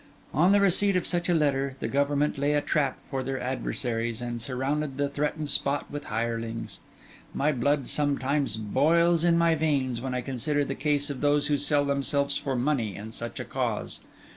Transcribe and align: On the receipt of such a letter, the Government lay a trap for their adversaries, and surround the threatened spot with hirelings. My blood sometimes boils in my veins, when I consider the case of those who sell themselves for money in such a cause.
On 0.33 0.51
the 0.51 0.59
receipt 0.59 0.95
of 0.95 1.05
such 1.05 1.29
a 1.29 1.33
letter, 1.35 1.75
the 1.79 1.87
Government 1.87 2.35
lay 2.39 2.53
a 2.53 2.61
trap 2.61 2.99
for 2.99 3.21
their 3.21 3.39
adversaries, 3.39 4.19
and 4.19 4.41
surround 4.41 4.97
the 4.97 5.07
threatened 5.07 5.49
spot 5.49 5.91
with 5.91 6.05
hirelings. 6.05 6.79
My 7.35 7.51
blood 7.51 7.87
sometimes 7.87 8.57
boils 8.57 9.23
in 9.23 9.37
my 9.37 9.53
veins, 9.53 10.01
when 10.01 10.15
I 10.15 10.21
consider 10.21 10.65
the 10.65 10.73
case 10.73 11.11
of 11.11 11.21
those 11.21 11.49
who 11.49 11.57
sell 11.59 11.85
themselves 11.85 12.35
for 12.35 12.55
money 12.55 12.95
in 12.95 13.11
such 13.11 13.39
a 13.39 13.45
cause. 13.45 13.99